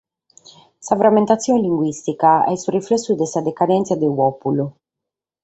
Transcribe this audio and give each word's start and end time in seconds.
Sa 0.85 0.95
frammentatzione 0.99 1.59
linguìstica 1.61 2.33
est 2.51 2.63
su 2.63 2.69
riflessu 2.77 3.11
de 3.15 3.25
sa 3.31 3.41
decadèntzia 3.47 3.95
de 3.99 4.05
unu 4.11 4.17
pòpulu. 4.21 4.65